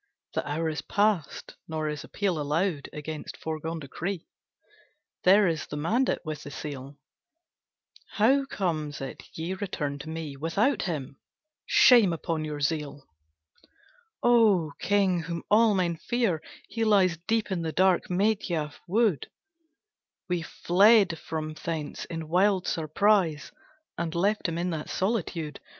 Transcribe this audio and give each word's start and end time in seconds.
The 0.33 0.43
hour 0.49 0.67
is 0.67 0.81
past; 0.81 1.57
nor 1.67 1.87
is 1.87 2.03
appeal 2.03 2.41
Allowed 2.41 2.89
against 2.91 3.37
foregone 3.37 3.77
decree; 3.79 4.25
There 5.25 5.47
is 5.47 5.67
the 5.67 5.77
mandate 5.77 6.25
with 6.25 6.41
the 6.41 6.49
seal! 6.49 6.97
How 8.13 8.45
comes 8.45 8.99
it 8.99 9.21
ye 9.35 9.53
return 9.53 9.99
to 9.99 10.09
me 10.09 10.35
Without 10.35 10.81
him? 10.81 11.19
Shame 11.67 12.13
upon 12.13 12.43
your 12.43 12.61
zeal!" 12.61 13.03
"O 14.23 14.71
King, 14.79 15.19
whom 15.19 15.43
all 15.51 15.75
men 15.75 15.97
fear, 15.97 16.41
he 16.67 16.83
lies 16.83 17.17
Deep 17.27 17.51
in 17.51 17.61
the 17.61 17.71
dark 17.71 18.09
Medhya 18.09 18.73
wood, 18.87 19.27
We 20.27 20.41
fled 20.41 21.19
from 21.19 21.53
thence 21.53 22.05
in 22.05 22.27
wild 22.27 22.65
surprise, 22.67 23.51
And 23.99 24.15
left 24.15 24.47
him 24.49 24.57
in 24.57 24.71
that 24.71 24.89
solitude. 24.89 25.59